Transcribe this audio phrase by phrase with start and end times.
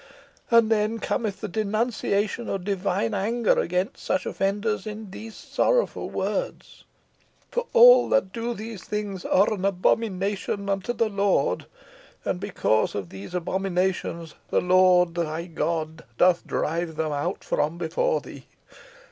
[0.49, 6.85] And then cometh the denunciation of divine anger against such offenders in these awful words:
[7.51, 11.67] 'For all that do these things are an abomination unto the Lord:
[12.25, 18.21] and because of these abominations, the Lord thy God doth drive them out from before
[18.21, 18.47] thee.'